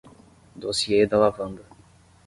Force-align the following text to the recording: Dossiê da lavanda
Dossiê 0.63 0.99
da 1.05 1.17
lavanda 1.19 1.63